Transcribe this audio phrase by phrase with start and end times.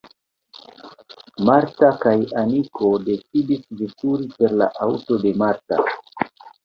[1.49, 5.85] Marta kaj Aniko decidis veturi per la aŭto de Marta.